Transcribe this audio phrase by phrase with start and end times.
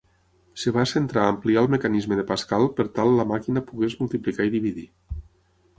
[0.59, 4.49] Es va centrar a ampliar el mecanisme de Pascal per tal la màquina pogués multiplicar
[4.51, 4.91] i dividir.